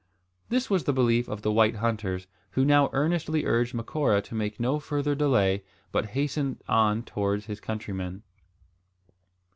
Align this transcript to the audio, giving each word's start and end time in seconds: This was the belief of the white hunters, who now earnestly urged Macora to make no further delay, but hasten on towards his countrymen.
This 0.49 0.67
was 0.67 0.85
the 0.85 0.93
belief 0.93 1.27
of 1.29 1.43
the 1.43 1.51
white 1.51 1.75
hunters, 1.75 2.25
who 2.53 2.65
now 2.65 2.89
earnestly 2.91 3.45
urged 3.45 3.75
Macora 3.75 4.19
to 4.23 4.33
make 4.33 4.59
no 4.59 4.79
further 4.79 5.13
delay, 5.13 5.63
but 5.91 6.07
hasten 6.17 6.59
on 6.67 7.03
towards 7.03 7.45
his 7.45 7.59
countrymen. 7.59 8.23